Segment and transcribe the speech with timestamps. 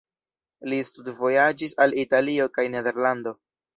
[0.71, 3.37] Li studvojaĝis al Italio kaj Nederlando.